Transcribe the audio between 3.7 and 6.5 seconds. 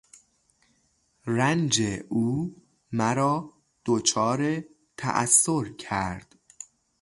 دچار تاثر کرد.